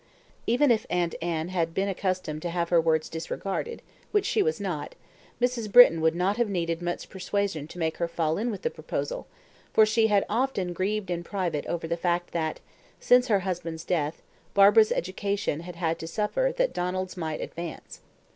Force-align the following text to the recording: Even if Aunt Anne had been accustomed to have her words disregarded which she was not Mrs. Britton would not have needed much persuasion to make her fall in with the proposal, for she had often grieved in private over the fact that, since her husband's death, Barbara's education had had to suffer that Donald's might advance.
Even 0.47 0.71
if 0.71 0.87
Aunt 0.89 1.13
Anne 1.21 1.49
had 1.49 1.75
been 1.75 1.87
accustomed 1.87 2.41
to 2.41 2.49
have 2.49 2.69
her 2.69 2.81
words 2.81 3.07
disregarded 3.07 3.83
which 4.09 4.25
she 4.25 4.41
was 4.41 4.59
not 4.59 4.95
Mrs. 5.39 5.71
Britton 5.71 6.01
would 6.01 6.15
not 6.15 6.37
have 6.37 6.49
needed 6.49 6.81
much 6.81 7.07
persuasion 7.07 7.67
to 7.67 7.77
make 7.77 7.97
her 7.97 8.07
fall 8.07 8.39
in 8.39 8.49
with 8.49 8.63
the 8.63 8.71
proposal, 8.71 9.27
for 9.71 9.85
she 9.85 10.07
had 10.07 10.25
often 10.27 10.73
grieved 10.73 11.11
in 11.11 11.23
private 11.23 11.67
over 11.67 11.87
the 11.87 11.95
fact 11.97 12.31
that, 12.31 12.59
since 12.99 13.27
her 13.27 13.41
husband's 13.41 13.85
death, 13.85 14.23
Barbara's 14.55 14.91
education 14.91 15.59
had 15.59 15.75
had 15.75 15.99
to 15.99 16.07
suffer 16.07 16.51
that 16.57 16.73
Donald's 16.73 17.15
might 17.15 17.39
advance. 17.39 18.01